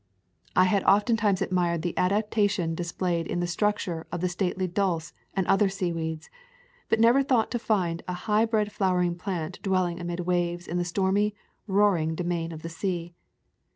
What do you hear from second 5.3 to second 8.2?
and other seaweeds, but never thought to find a